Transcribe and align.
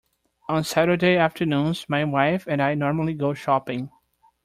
On 0.49 0.63
Saturday 0.63 1.15
afternoons 1.15 1.87
my 1.87 2.03
wife 2.03 2.47
and 2.47 2.59
I 2.59 2.73
normally 2.73 3.13
go 3.13 3.35
shopping 3.35 3.91